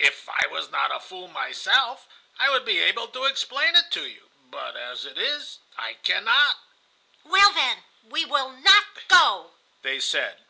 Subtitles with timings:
[0.00, 2.08] If I was not a fool myself
[2.40, 6.56] I would be able to explain it to you, but as it is I cannot."
[7.22, 9.52] "Well, then, we will not go,"
[9.82, 10.44] they said.